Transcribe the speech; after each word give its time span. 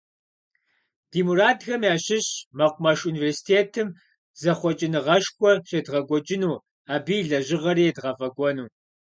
Ди 1.11 1.19
мурадхэм 1.25 1.81
ящыщщ 1.93 2.29
мэкъумэш 2.57 2.99
университетым 3.11 3.87
зэхъуэкӏыныгъэшхуэ 4.41 5.51
щедгъэкӏуэкӏыну, 5.67 6.61
абы 6.93 7.13
и 7.21 7.23
лэжьыгъэри 7.29 7.83
едгъэфӏэкӏуэну. 7.89 8.65